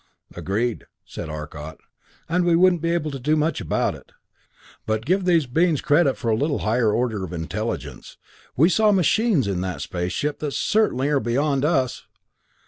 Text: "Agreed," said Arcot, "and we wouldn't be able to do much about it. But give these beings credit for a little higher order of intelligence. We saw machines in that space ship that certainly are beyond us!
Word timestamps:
"Agreed," 0.35 0.85
said 1.05 1.29
Arcot, 1.29 1.77
"and 2.27 2.43
we 2.43 2.55
wouldn't 2.55 2.81
be 2.81 2.89
able 2.89 3.11
to 3.11 3.19
do 3.19 3.35
much 3.35 3.61
about 3.61 3.93
it. 3.93 4.13
But 4.87 5.05
give 5.05 5.25
these 5.25 5.45
beings 5.45 5.79
credit 5.79 6.17
for 6.17 6.31
a 6.31 6.35
little 6.35 6.57
higher 6.65 6.91
order 6.91 7.23
of 7.23 7.31
intelligence. 7.33 8.17
We 8.57 8.67
saw 8.67 8.91
machines 8.91 9.47
in 9.47 9.61
that 9.61 9.81
space 9.81 10.11
ship 10.13 10.39
that 10.39 10.53
certainly 10.53 11.07
are 11.09 11.19
beyond 11.19 11.63
us! 11.63 12.07